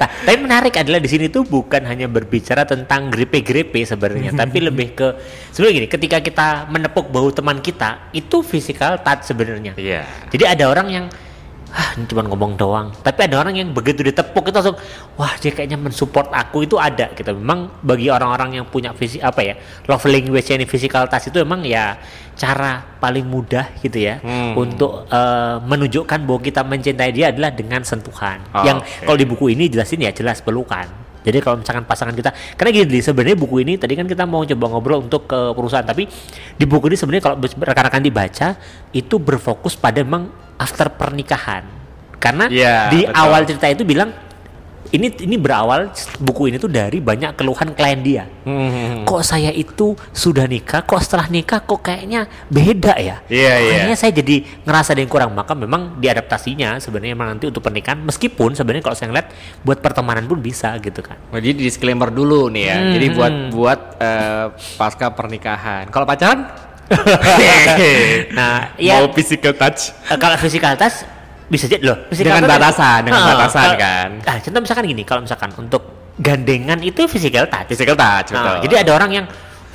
Nah, 0.00 0.08
tapi 0.24 0.38
menarik 0.40 0.74
adalah 0.80 0.96
di 0.96 1.12
sini 1.12 1.28
tuh 1.28 1.44
bukan 1.44 1.84
hanya 1.84 2.08
berbicara 2.08 2.64
tentang 2.64 3.12
grepe-grepe 3.12 3.84
sebenarnya, 3.84 4.32
tapi 4.32 4.58
lebih 4.72 4.96
ke 4.96 5.06
sebenarnya 5.52 5.84
gini, 5.84 5.88
ketika 5.92 6.18
kita 6.24 6.48
menepuk 6.72 7.12
bahu 7.12 7.28
teman 7.36 7.60
kita, 7.60 8.08
itu 8.16 8.40
physical 8.40 8.96
touch 9.04 9.28
sebenarnya. 9.28 9.76
Iya. 9.76 10.08
Jadi 10.32 10.44
ada 10.48 10.64
orang 10.72 10.88
yang 10.88 11.06
ah 11.70 11.94
ini 11.94 12.04
cuma 12.10 12.26
ngomong 12.26 12.58
doang, 12.58 12.90
tapi 13.06 13.30
ada 13.30 13.38
orang 13.38 13.54
yang 13.54 13.70
begitu 13.70 14.02
ditepuk 14.02 14.50
itu 14.50 14.56
langsung 14.58 14.78
wah 15.14 15.32
dia 15.38 15.54
kayaknya 15.54 15.78
mensupport 15.78 16.26
aku 16.34 16.66
itu 16.66 16.74
ada 16.76 17.14
gitu. 17.14 17.30
Memang 17.30 17.70
bagi 17.80 18.10
orang-orang 18.10 18.58
yang 18.58 18.66
punya 18.66 18.90
visi 18.90 19.22
apa 19.22 19.40
ya 19.42 19.54
love 19.86 20.02
language 20.10 20.50
ini 20.50 20.66
physical 20.66 21.06
touch 21.06 21.30
itu 21.30 21.38
memang 21.46 21.62
ya 21.62 21.94
cara 22.34 22.82
paling 22.98 23.28
mudah 23.28 23.70
gitu 23.84 24.00
ya 24.00 24.18
Hmm. 24.20 24.58
untuk 24.58 25.06
eh, 25.06 25.56
menunjukkan 25.62 26.18
bahwa 26.26 26.40
kita 26.42 26.60
mencintai 26.66 27.10
dia 27.14 27.30
adalah 27.30 27.54
dengan 27.54 27.86
sentuhan. 27.86 28.42
Oh, 28.50 28.66
yang 28.66 28.82
oke. 28.82 29.06
kalau 29.06 29.18
di 29.18 29.26
buku 29.28 29.54
ini 29.54 29.70
jelasin 29.70 30.02
ya 30.02 30.10
jelas 30.10 30.42
pelukan. 30.42 30.90
Jadi 31.20 31.36
kalau 31.44 31.60
misalkan 31.60 31.84
pasangan 31.84 32.16
kita, 32.16 32.32
karena 32.56 32.80
gini 32.80 33.04
sebenarnya 33.04 33.36
buku 33.36 33.60
ini 33.60 33.76
tadi 33.76 33.92
kan 33.92 34.08
kita 34.08 34.24
mau 34.24 34.40
coba 34.40 34.64
ngobrol 34.72 35.04
untuk 35.04 35.28
ke 35.28 35.52
perusahaan, 35.52 35.84
tapi 35.84 36.08
di 36.56 36.64
buku 36.64 36.88
ini 36.88 36.96
sebenarnya 36.96 37.22
kalau 37.28 37.36
rekan-rekan 37.36 38.00
dibaca 38.00 38.56
itu 38.96 39.20
berfokus 39.20 39.76
pada 39.76 40.00
memang 40.00 40.32
after 40.60 40.92
pernikahan. 40.92 41.64
Karena 42.20 42.52
Iya, 42.52 42.92
di 42.92 43.08
betul. 43.08 43.16
awal 43.16 43.40
cerita 43.48 43.66
itu 43.72 43.80
bilang 43.88 44.12
ini 44.90 45.06
ini 45.22 45.38
berawal 45.38 45.94
buku 46.18 46.50
ini 46.50 46.58
tuh 46.58 46.66
dari 46.66 46.98
banyak 46.98 47.38
keluhan 47.38 47.78
klien 47.78 48.00
dia. 48.02 48.24
Hmm. 48.42 49.06
Kok 49.06 49.22
saya 49.22 49.54
itu 49.54 49.94
sudah 50.10 50.50
nikah, 50.50 50.82
kok 50.82 50.98
setelah 50.98 51.30
nikah 51.30 51.62
kok 51.62 51.78
kayaknya 51.78 52.26
beda 52.50 52.98
ya? 52.98 53.22
Iya, 53.30 53.54
iya. 53.60 53.70
Kayaknya 53.70 53.96
saya 53.96 54.12
jadi 54.18 54.36
ngerasa 54.66 54.88
ada 54.98 55.00
yang 55.06 55.12
kurang. 55.12 55.30
Maka 55.32 55.54
memang 55.54 56.00
diadaptasinya 56.02 56.82
sebenarnya 56.82 57.14
emang 57.14 57.28
nanti 57.38 57.46
untuk 57.46 57.62
pernikahan 57.62 58.02
meskipun 58.02 58.58
sebenarnya 58.58 58.82
kalau 58.82 58.96
saya 58.98 59.08
ngeliat 59.14 59.28
buat 59.62 59.78
pertemanan 59.78 60.26
pun 60.26 60.42
bisa 60.42 60.74
gitu 60.82 61.00
kan. 61.06 61.16
Oh, 61.30 61.38
Jadi 61.38 61.70
disclaimer 61.70 62.10
dulu 62.10 62.50
nih 62.50 62.64
ya. 62.66 62.76
Hmm. 62.82 62.92
Jadi 62.98 63.06
buat 63.14 63.34
buat 63.54 63.80
eh, 64.02 64.46
pasca 64.74 65.06
pernikahan. 65.14 65.86
Kalau 65.88 66.02
pacaran? 66.02 66.69
Nah, 68.36 68.74
ya 68.76 69.00
Mau 69.00 69.10
physical 69.12 69.54
touch? 69.54 69.94
Eh, 70.06 70.18
kalau 70.18 70.36
physical 70.36 70.74
touch 70.74 71.06
bisa 71.46 71.66
jadi 71.66 71.82
loh. 71.82 71.98
physical 72.06 72.38
Dengan 72.38 72.46
batasan, 72.48 72.98
dengan 73.02 73.20
Ah, 73.20 73.28
batasan 73.28 73.62
kalau- 73.64 73.78
kan. 73.78 74.08
Ah, 74.24 74.36
contoh 74.38 74.60
misalkan 74.60 74.84
gini, 74.86 75.02
kalau 75.02 75.20
misalkan 75.20 75.50
untuk 75.56 75.82
gandengan 76.16 76.78
itu 76.80 77.06
physical 77.06 77.46
touch. 77.46 77.66
Physical 77.68 77.94
touch, 77.94 78.30
Nah, 78.30 78.38
betul. 78.60 78.70
jadi 78.70 78.74
ada 78.86 78.90
orang 78.94 79.10
yang 79.12 79.26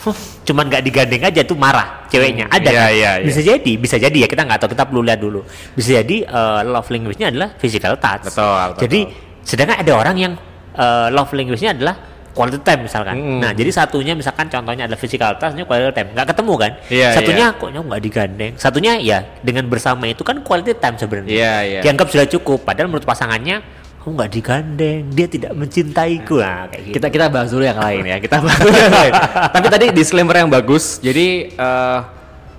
huh, 0.01 0.17
cuman 0.43 0.69
nggak 0.69 0.83
digandeng 0.83 1.23
aja 1.25 1.41
tuh 1.43 1.55
marah 1.55 2.07
ceweknya. 2.07 2.47
Hmm, 2.47 2.55
ada 2.55 2.69
iya, 2.69 2.79
kan? 2.79 2.89
iya, 2.91 3.11
iya. 3.19 3.25
Bisa 3.25 3.41
jadi, 3.41 3.71
bisa 3.75 3.95
jadi 3.97 4.17
ya 4.17 4.27
kita 4.27 4.43
nggak 4.43 4.59
tahu, 4.61 4.69
kita 4.71 4.83
perlu 4.85 5.01
lihat 5.01 5.19
dulu. 5.19 5.41
Bisa 5.73 5.99
jadi 5.99 6.17
eh, 6.23 6.59
love 6.63 6.87
language-nya 6.87 7.27
adalah 7.27 7.49
physical 7.55 7.95
touch. 7.97 8.23
Betul, 8.27 8.55
betul. 8.71 8.81
Jadi 8.87 8.99
sedangkan 9.41 9.77
ada 9.81 9.93
orang 9.93 10.15
yang 10.15 10.33
eh, 10.71 11.07
love 11.09 11.31
language-nya 11.31 11.75
adalah 11.75 11.95
quality 12.35 12.59
time 12.61 12.81
misalkan. 12.83 13.15
Mm. 13.15 13.39
Nah, 13.39 13.51
jadi 13.55 13.71
satunya 13.71 14.13
misalkan 14.13 14.51
contohnya 14.51 14.83
adalah 14.85 14.99
physical 14.99 15.39
satunya 15.39 15.63
quality 15.63 15.95
time. 15.95 16.09
Nggak 16.11 16.27
ketemu 16.35 16.53
kan? 16.59 16.71
Iya, 16.91 17.09
satunya 17.15 17.47
iya. 17.49 17.57
kok 17.57 17.69
nggak 17.71 18.01
digandeng. 18.03 18.53
Satunya 18.59 18.93
ya 18.99 19.19
dengan 19.39 19.63
bersama 19.71 20.03
itu 20.11 20.21
kan 20.27 20.43
quality 20.43 20.75
time 20.75 20.99
sebenarnya. 20.99 21.31
Iya, 21.31 21.55
iya. 21.63 21.79
Dianggap 21.81 22.11
sudah 22.11 22.27
cukup. 22.27 22.67
Padahal 22.67 22.91
menurut 22.91 23.07
pasangannya, 23.07 23.63
oh 24.03 24.11
nggak 24.11 24.29
digandeng, 24.35 25.01
dia 25.15 25.27
tidak 25.31 25.51
mencintaiku. 25.55 26.43
Nah, 26.43 26.67
kayak 26.67 26.83
gitu. 26.91 26.95
kita 26.99 27.07
kita 27.07 27.25
bahas 27.31 27.49
dulu 27.49 27.63
yang 27.63 27.79
lain 27.79 28.03
ya. 28.03 28.17
Kita 28.19 28.35
bahas 28.45 28.59
dulu 28.59 28.75
yang 28.75 28.93
lain. 28.93 29.13
Tapi 29.55 29.67
tadi 29.71 29.85
disclaimer 29.95 30.35
yang 30.35 30.51
bagus. 30.51 30.99
Jadi 30.99 31.55
eh, 31.55 31.99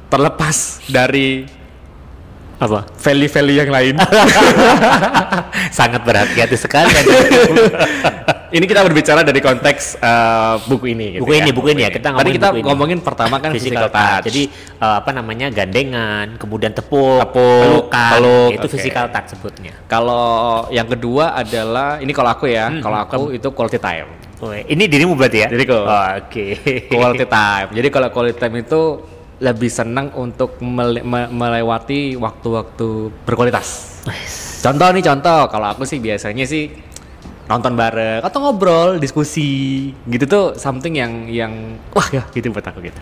terlepas 0.08 0.80
dari 0.88 1.44
apa? 2.56 2.88
value-value 2.96 3.56
yang 3.58 3.70
lain. 3.70 3.94
Sangat 5.78 6.00
berhati-hati 6.02 6.56
sekali. 6.56 6.88
ini 8.48 8.64
kita 8.64 8.80
berbicara 8.80 9.20
dari 9.20 9.40
konteks 9.40 9.98
eh, 9.98 10.54
buku 10.64 10.86
ini. 10.88 11.06
gitu 11.12 11.22
Buku 11.22 11.32
ini, 11.34 11.50
buku 11.50 11.68
ini 11.70 11.82
ya. 11.84 11.90
Kita 11.90 12.08
Tadi 12.08 12.16
ngomongin 12.16 12.32
kita 12.32 12.48
buku 12.48 12.56
ini. 12.56 12.66
ngomongin 12.66 12.98
pertama 13.00 13.36
kan 13.36 13.50
physical, 13.52 13.88
touch. 13.88 14.24
Jadi 14.24 14.42
eh, 14.78 14.96
apa 14.96 15.10
namanya 15.12 15.46
gandengan, 15.48 16.26
kemudian 16.36 16.72
tepuk, 16.72 17.20
Tepuk, 17.22 17.60
pelukan, 17.62 18.12
peluk, 18.16 18.50
itu 18.54 18.66
oke. 18.66 18.72
physical 18.72 19.06
touch 19.08 19.28
sebutnya. 19.32 19.72
kalau 19.86 20.26
yang 20.70 20.86
kedua 20.86 21.34
adalah 21.34 21.98
ini 21.98 22.12
kalau 22.12 22.30
aku 22.30 22.46
ya, 22.46 22.68
Hmm, 22.68 22.80
kalau 22.80 22.98
aku 22.98 23.16
itu 23.32 23.48
quality 23.50 23.76
time. 23.76 24.08
Oh, 24.36 24.52
ini 24.52 24.84
dirimu 24.84 25.16
berarti 25.16 25.44
ya? 25.44 25.48
Diriku. 25.48 25.80
Oh, 25.80 26.04
Oke. 26.20 26.60
Quality 26.92 27.24
time. 27.24 27.68
Jadi 27.72 27.88
kalau 27.88 28.08
quality 28.08 28.36
time 28.36 28.60
itu 28.60 28.80
lebih 29.36 29.68
senang 29.68 30.12
untuk 30.16 30.56
mele- 30.64 31.04
me- 31.04 31.28
melewati 31.28 32.16
waktu-waktu 32.16 33.12
berkualitas. 33.28 34.00
Contoh 34.64 34.88
nih 34.96 35.04
contoh, 35.04 35.40
kalau 35.52 35.76
aku 35.76 35.84
sih 35.84 36.00
biasanya 36.00 36.48
sih 36.48 36.72
nonton 37.46 37.78
bareng 37.78 38.24
atau 38.24 38.38
ngobrol, 38.42 38.98
diskusi, 38.98 39.92
gitu 40.08 40.24
tuh 40.26 40.44
something 40.58 40.96
yang 40.98 41.28
yang 41.30 41.52
wah 41.94 42.08
ya 42.10 42.24
gitu 42.34 42.50
buat 42.50 42.64
aku 42.64 42.80
gitu. 42.82 42.98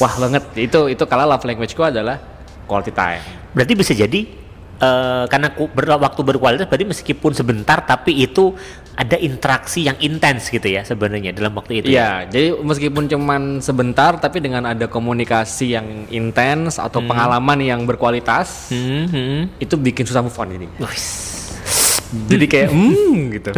Wah 0.00 0.14
banget. 0.18 0.42
Itu 0.56 0.88
itu 0.88 1.04
kalau 1.06 1.28
love 1.28 1.44
language 1.44 1.76
ku 1.76 1.84
adalah 1.84 2.18
quality 2.66 2.90
time. 2.90 3.22
Berarti 3.54 3.72
bisa 3.76 3.92
jadi 3.94 4.37
eh, 4.78 5.24
karena 5.26 5.48
ku, 5.50 5.66
ber, 5.66 5.86
waktu 5.92 6.20
berkualitas 6.22 6.66
berarti 6.66 6.86
meskipun 6.86 7.32
sebentar 7.32 7.82
tapi 7.82 8.14
itu 8.16 8.54
ada 8.94 9.14
interaksi 9.14 9.86
yang 9.86 9.94
intens 9.98 10.48
gitu 10.48 10.66
ya 10.66 10.82
sebenarnya 10.82 11.30
dalam 11.30 11.54
waktu 11.54 11.78
itu. 11.78 11.86
ya? 11.88 11.94
Iya, 11.94 12.10
jadi 12.28 12.46
meskipun 12.58 13.06
cuman 13.06 13.42
sebentar 13.58 14.18
tapi 14.18 14.38
dengan 14.38 14.66
ada 14.66 14.86
komunikasi 14.86 15.66
yang 15.70 15.86
intens 16.08 16.78
atau 16.78 16.98
pengalaman 17.00 17.58
yang 17.60 17.80
berkualitas, 17.82 18.70
Hmm, 18.70 19.06
hmm. 19.06 19.40
itu 19.58 19.74
bikin 19.74 20.02
susah 20.02 20.18
move 20.18 20.34
on 20.34 20.50
ini. 20.52 20.66
Jadi 22.08 22.44
kayak 22.48 22.68
hmm 22.72 23.16
gitu. 23.36 23.50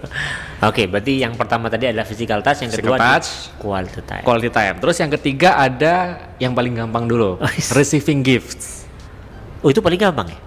Oke, 0.68 0.84
berarti 0.84 1.18
yang 1.18 1.32
pertama 1.32 1.66
tadi 1.66 1.88
adalah 1.88 2.04
physical 2.04 2.40
touch, 2.40 2.60
yang 2.60 2.68
Physical 2.68 2.92
kedua 2.92 2.96
adalah 2.96 3.18
touch. 3.18 3.28
quality 3.56 4.00
time. 4.04 4.22
Quality 4.22 4.50
time. 4.52 4.74
Terus 4.78 4.96
yang 5.00 5.10
ketiga 5.10 5.48
ada 5.56 5.94
yang 6.36 6.52
paling 6.52 6.76
gampang 6.76 7.08
dulu, 7.08 7.40
receiving 7.72 8.20
gifts. 8.20 8.84
oh, 9.58 9.72
itu 9.72 9.80
paling 9.80 9.98
gampang 9.98 10.28
ya? 10.28 10.38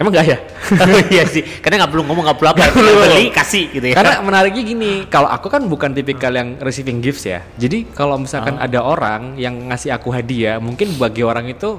Emang 0.00 0.16
gak 0.16 0.24
ya? 0.24 0.38
iya 1.12 1.28
sih, 1.28 1.44
karena 1.60 1.84
nggak 1.84 1.92
perlu 1.92 2.08
ngomong 2.08 2.24
nggak 2.24 2.38
perlu 2.40 2.50
apa, 2.50 2.72
perlu. 2.72 3.04
beli 3.04 3.28
kasih 3.28 3.68
gitu 3.68 3.84
ya. 3.84 3.94
Karena 3.94 4.24
menariknya 4.24 4.62
gini, 4.64 5.04
kalau 5.06 5.28
aku 5.28 5.52
kan 5.52 5.60
bukan 5.68 5.92
tipikal 5.92 6.32
yang 6.32 6.56
receiving 6.56 7.04
gifts 7.04 7.28
ya. 7.28 7.44
Jadi 7.54 7.84
kalau 7.92 8.16
misalkan 8.16 8.56
Oh. 8.56 8.64
ada 8.64 8.80
orang 8.80 9.36
yang 9.36 9.52
ngasih 9.68 9.92
aku 9.92 10.08
hadiah, 10.08 10.56
mungkin 10.56 10.96
bagi 10.96 11.20
orang 11.20 11.44
itu 11.46 11.76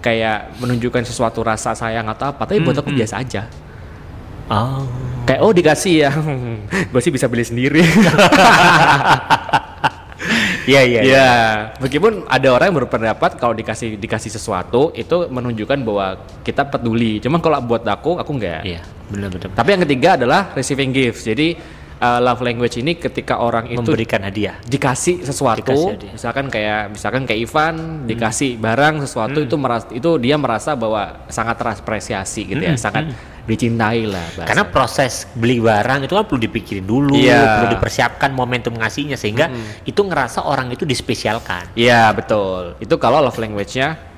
kayak 0.00 0.58
menunjukkan 0.58 1.06
sesuatu 1.06 1.46
rasa 1.46 1.70
sayang 1.72 2.10
atau 2.10 2.28
apa, 2.28 2.42
tapi 2.42 2.58
buat 2.58 2.74
Hmm, 2.74 2.82
aku 2.82 2.90
biasa 2.90 3.22
aja. 3.22 3.46
oh. 4.50 4.82
Kayak 5.22 5.40
oh 5.40 5.52
dikasih 5.54 5.94
ya, 5.96 6.10
gue 6.90 7.00
sih 7.00 7.14
bisa 7.14 7.30
beli 7.30 7.46
sendiri. 7.46 7.86
Iya 10.70 10.82
iya. 10.86 11.00
Ya, 11.02 11.30
meskipun 11.82 12.30
ada 12.30 12.48
orang 12.54 12.70
yang 12.70 12.78
berpendapat 12.86 13.42
kalau 13.42 13.54
dikasih 13.58 13.98
dikasih 13.98 14.30
sesuatu 14.30 14.94
itu 14.94 15.26
menunjukkan 15.26 15.78
bahwa 15.82 16.06
kita 16.46 16.62
peduli. 16.70 17.18
Cuman 17.18 17.42
kalau 17.42 17.58
buat 17.66 17.82
aku, 17.82 18.22
aku 18.22 18.30
enggak. 18.38 18.62
Iya, 18.62 18.80
benar-benar. 19.10 19.50
Tapi 19.50 19.68
yang 19.74 19.82
ketiga 19.82 20.08
adalah 20.14 20.54
receiving 20.54 20.94
gifts. 20.94 21.26
Jadi 21.26 21.58
uh, 22.00 22.18
love 22.18 22.40
language 22.40 22.76
ini 22.76 22.96
ketika 22.96 23.38
orang 23.38 23.68
itu 23.68 23.78
Memberikan 23.78 24.20
hadiah. 24.20 24.56
dikasih 24.62 25.22
sesuatu, 25.22 25.60
Dikasih 25.62 25.90
hadiah. 25.94 26.12
misalkan 26.16 26.46
kayak 26.48 26.80
misalkan 26.90 27.22
kayak 27.24 27.40
Ivan 27.40 27.74
dikasih 28.04 28.56
barang 28.56 28.94
sesuatu 29.00 29.38
itu 29.38 29.54
merasa 29.54 29.86
itu 29.90 30.10
dia 30.16 30.34
merasa 30.34 30.74
bahwa 30.74 31.24
sangat 31.28 31.56
terapresiasi 31.56 32.42
gitu 32.48 32.60
ya, 32.60 32.74
sangat 32.74 33.12
dicintai 33.40 34.06
lah. 34.06 34.22
bahasa. 34.32 34.46
Karena 34.46 34.64
proses 34.64 35.12
beli 35.32 35.58
barang 35.58 36.04
itu 36.04 36.12
kan 36.12 36.22
perlu 36.22 36.38
dipikirin 36.38 36.84
dulu, 36.84 37.16
Iya. 37.16 37.58
perlu 37.58 37.68
dipersiapkan 37.74 38.30
momentum 38.30 38.76
ngasihnya 38.76 39.14
sehingga 39.14 39.50
itu 39.82 40.00
ngerasa 40.00 40.44
orang 40.44 40.70
itu 40.70 40.84
dispesialkan. 40.84 41.74
Iya 41.74 42.12
betul. 42.12 42.78
Itu 42.78 42.94
kalau 42.96 43.18
love 43.20 43.36
language-nya 43.36 44.09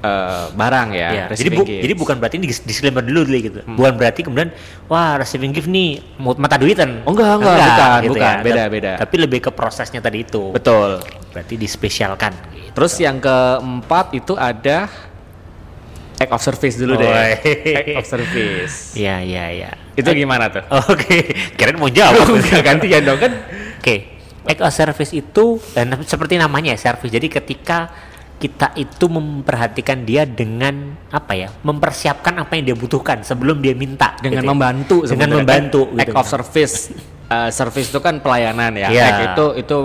eh, 0.00 0.44
barang 0.50 0.88
ya. 0.90 1.08
Iya, 1.10 1.24
jadi 1.32 1.50
bu- 1.50 1.64
gifts. 1.64 1.82
jadi 1.82 1.94
bukan 1.94 2.14
berarti 2.16 2.36
ini 2.36 2.46
dis- 2.46 2.62
disclaimer 2.62 3.00
dulu 3.00 3.22
dulu 3.22 3.36
gitu. 3.38 3.58
Bukan 3.66 3.92
berarti 3.94 4.20
kemudian 4.22 4.50
wah 4.86 5.16
receiving 5.16 5.50
gift 5.50 5.66
nih 5.66 5.98
mata 6.18 6.54
duitan. 6.54 7.02
Oh, 7.02 7.12
enggak, 7.12 7.34
enggak, 7.36 7.56
bukan, 7.58 7.98
gitu 8.00 8.12
bukan. 8.14 8.22
ya. 8.24 8.34
Beda, 8.40 8.62
Tapi- 8.62 8.72
beda. 8.72 8.92
Tapi 8.96 9.14
lebih 9.18 9.38
ke 9.40 9.50
prosesnya 9.50 9.98
tadi 9.98 10.22
itu. 10.22 10.50
betul. 10.50 11.02
Berarti 11.30 11.54
dispesialkan. 11.54 12.32
Gitu. 12.48 12.70
Terus 12.72 12.92
yang 12.96 13.18
keempat 13.18 14.14
itu 14.14 14.32
ada 14.32 14.86
act 16.14 16.30
of 16.30 16.40
service 16.40 16.74
dulu 16.74 16.94
deh. 16.94 17.06
Oh, 17.06 17.14
act 17.74 17.90
of 17.96 18.06
service. 18.08 18.74
Iya 18.98 19.18
iya 19.20 19.44
iya. 19.52 19.70
Itu 19.94 20.10
gimana 20.10 20.46
tuh? 20.46 20.62
Oke, 20.90 21.26
kirain 21.54 21.74
mau 21.74 21.86
jawab. 21.86 22.22
Enggak 22.38 22.62
gantian 22.64 23.02
dong 23.02 23.18
kan? 23.18 23.32
Oke, 23.78 24.14
act 24.44 24.62
of 24.62 24.70
service 24.70 25.10
itu 25.10 25.58
dan 25.72 25.90
seperti 26.02 26.34
namanya 26.34 26.74
ya, 26.74 26.78
service. 26.80 27.10
Jadi 27.10 27.26
ketika 27.28 27.90
kita 28.38 28.70
itu 28.78 29.10
memperhatikan 29.10 30.06
dia 30.06 30.22
dengan 30.22 30.94
apa 31.10 31.34
ya, 31.34 31.50
mempersiapkan 31.66 32.38
apa 32.38 32.54
yang 32.54 32.72
dia 32.72 32.76
butuhkan 32.78 33.26
sebelum 33.26 33.58
dia 33.58 33.74
minta. 33.74 34.14
Dengan 34.22 34.42
gitu 34.42 34.46
ya. 34.46 34.50
membantu 34.54 34.96
dengan 35.02 35.10
sebenarnya. 35.10 35.36
membantu. 35.42 35.80
Kan 35.90 35.98
act 35.98 36.08
gitu. 36.08 36.18
of 36.18 36.26
service. 36.30 36.76
Eh, 37.28 37.50
service 37.50 37.88
itu 37.90 38.00
kan 38.00 38.22
pelayanan 38.22 38.72
ya. 38.78 38.88
Act 38.88 39.20
itu 39.34 39.46
itu 39.66 39.78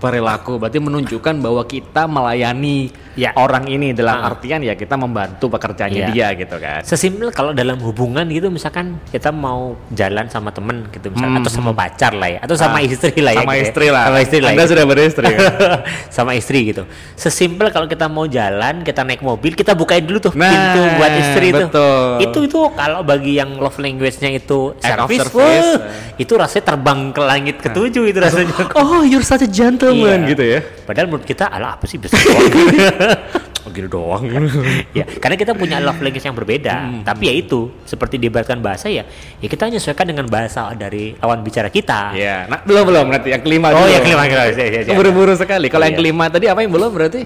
perilaku 0.00 0.56
berarti 0.56 0.80
menunjukkan 0.80 1.34
bahwa 1.44 1.62
kita 1.68 2.08
melayani 2.08 2.88
Ya. 3.12 3.34
orang 3.34 3.66
ini 3.66 3.90
dalam 3.90 4.16
Ah. 4.16 4.30
artian 4.30 4.60
ya 4.60 4.72
kita 4.72 4.94
membantu 4.94 5.48
pekerjaannya 5.48 6.02
Iya. 6.04 6.08
dia 6.08 6.28
gitu 6.36 6.56
kan. 6.56 6.80
Sesimpel 6.80 7.30
kalau 7.30 7.50
dalam 7.50 7.78
hubungan 7.80 8.22
gitu 8.26 8.48
misalkan 8.48 8.98
kita 9.06 9.30
mau 9.30 9.74
jalan 9.90 10.26
sama 10.26 10.50
temen 10.50 10.86
gitu 10.88 11.08
misalkan 11.08 11.32
Hmm. 11.32 11.42
atau 11.42 11.52
sama 11.52 11.72
pacar 11.72 12.12
lah 12.12 12.28
ya 12.28 12.38
atau 12.40 12.54
sama 12.54 12.76
Ah, 12.76 12.82
istri 12.82 13.14
lah 13.16 13.32
ya 13.32 13.40
sama 13.40 13.50
gitu 13.50 13.56
ya. 13.56 13.64
istri 13.64 13.86
lah. 13.88 14.02
sama 14.04 14.18
istri 14.20 14.38
lah 14.38 14.50
Anda 14.50 14.60
ya. 14.60 14.68
sudah 14.68 14.84
beristri. 14.84 15.24
kan? 15.26 15.38
sama 16.16 16.30
istri 16.32 16.58
gitu 16.66 16.82
sesimpel 17.14 17.66
kalau 17.68 17.86
kita 17.86 18.06
mau 18.06 18.24
jalan 18.24 18.82
kita 18.82 19.02
naik 19.02 19.20
mobil 19.20 19.52
kita 19.52 19.72
bukain 19.72 20.02
dulu 20.02 20.18
tuh 20.20 20.32
Nah, 20.32 20.46
pintu 20.46 20.80
buat 20.96 21.12
istri 21.14 21.46
betul. 21.50 21.68
tuh 21.70 22.04
itu 22.20 22.38
itu 22.44 22.60
kalau 22.72 23.02
bagi 23.02 23.36
yang 23.36 23.56
love 23.56 23.76
language-nya 23.76 24.30
itu 24.32 24.74
service, 24.76 25.28
service. 25.28 25.70
wah, 25.76 25.82
itu 26.16 26.32
rasanya 26.32 26.64
terbang 26.66 27.10
ke 27.10 27.20
langit 27.20 27.56
ketujuh 27.58 28.04
itu 28.06 28.18
rasanya 28.18 28.54
oh, 28.80 29.02
you're 29.02 29.22
such 29.22 29.40
a 29.40 29.50
gentleman 29.50 30.22
Iya. 30.22 30.30
gitu 30.30 30.44
ya. 30.46 30.60
padahal 30.82 31.06
menurut 31.06 31.24
kita 31.24 31.44
ala 31.46 31.74
apa 31.74 31.84
sih 31.84 31.96
doang 31.96 32.12
Oh, 33.60 33.68
gitu 33.68 33.92
doang. 33.92 34.24
ya 34.96 35.04
karena 35.20 35.36
kita 35.36 35.52
punya 35.52 35.84
love 35.84 36.00
language 36.00 36.24
yang 36.24 36.32
berbeda 36.32 36.76
Hmm. 36.80 37.04
tapi 37.04 37.28
ya 37.28 37.34
itu 37.36 37.68
seperti 37.84 38.16
diibaratkan 38.16 38.56
bahasa 38.56 38.88
ya 38.88 39.04
ya 39.36 39.46
kita 39.46 39.68
menyesuaikan 39.68 40.08
dengan 40.08 40.24
bahasa 40.26 40.72
dari 40.72 41.12
lawan 41.20 41.44
bicara 41.44 41.68
kita 41.68 42.16
Iya, 42.16 42.48
nah 42.48 42.64
belum 42.64 42.88
belum 42.88 43.06
nanti 43.12 43.28
yang 43.28 43.44
kelima 43.44 43.68
oh 43.68 43.84
dulu. 43.84 43.92
ya 43.94 44.00
kelima 44.00 44.24
kelima 44.24 44.48
siap, 44.48 44.64
siap, 44.64 44.82
siap. 44.88 44.96
Buru-buru 44.96 45.36
sekali. 45.36 45.68
Kalau 45.68 45.84
yang 45.84 45.92
Iya. 45.92 46.00
kelima 46.00 46.24
tadi 46.26 46.48
apa 46.48 46.60
yang 46.64 46.72
belum 46.72 46.88
berarti? 46.88 47.20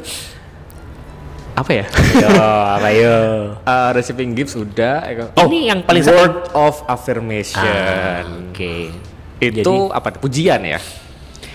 apa 1.55 1.71
ya? 1.71 1.87
Yo, 2.19 2.29
apa 2.75 2.89
yo? 2.91 3.17
Uh, 3.63 3.91
receiving 3.95 4.35
gifts 4.35 4.59
udah. 4.59 5.07
Ini 5.39 5.59
yang 5.71 5.87
paling 5.87 6.03
word 6.03 6.51
of 6.51 6.83
affirmation. 6.85 7.63
Ah, 7.63 8.27
Oke. 8.51 8.91
Itu 9.39 9.63
Jadi- 9.63 9.95
apa? 9.95 10.19
Pujian 10.19 10.67
ya? 10.67 10.83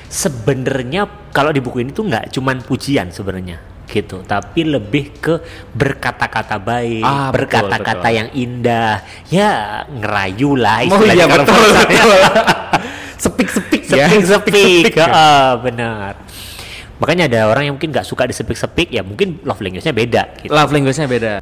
sebenarnya 0.07 1.05
kalau 1.29 1.51
di 1.51 1.61
buku 1.61 1.83
ini 1.83 1.91
tuh 1.91 2.01
nggak 2.01 2.33
cuman 2.33 2.65
pujian 2.65 3.13
sebenarnya 3.13 3.61
gitu 3.89 4.21
tapi 4.21 4.63
lebih 4.63 5.17
ke 5.17 5.41
berkata-kata 5.73 6.61
baik 6.61 7.01
Ah, 7.01 7.33
berkata-kata 7.33 8.07
yang 8.07 8.29
indah 8.31 9.01
ya 9.27 9.83
ngerayu 9.89 10.53
lah 10.53 10.85
Oh 10.85 11.01
istilahnya 11.01 11.15
iya 11.17 11.25
kalau 11.25 11.45
betul. 11.45 11.69
betul. 11.73 12.19
Sepik-sepik 13.25 13.81
ya. 13.91 14.07
sepik-sepik. 14.07 14.93
Heeh, 14.95 15.49
benar 15.59 16.13
makanya 16.99 17.31
ada 17.31 17.39
orang 17.47 17.63
yang 17.71 17.73
mungkin 17.79 17.95
nggak 17.95 18.03
suka 18.03 18.27
disepik-sepik 18.27 18.91
ya 18.91 19.01
mungkin 19.07 19.39
love 19.47 19.63
language-nya 19.63 19.95
beda 19.95 20.21
gitu 20.43 20.51
Love 20.51 20.71
language-nya 20.75 21.07
beda. 21.07 21.33